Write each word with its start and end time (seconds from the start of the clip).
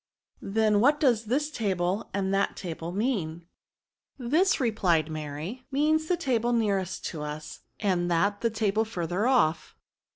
*^ 0.01 0.03
Then, 0.55 0.79
what 0.79 0.99
does 0.99 1.25
this 1.25 1.51
table 1.51 2.09
and 2.11 2.33
that 2.33 2.55
table 2.57 2.91
mean 2.91 3.45
?""This*^ 4.19 4.59
replied 4.59 5.11
Mary," 5.11 5.67
means 5.71 6.07
the 6.07 6.17
table 6.17 6.53
nearest 6.53 7.05
to 7.09 7.21
us; 7.21 7.59
and 7.79 8.09
that 8.09 8.41
the 8.41 8.49
table 8.49 8.83
farther 8.83 9.27
off." 9.27 9.75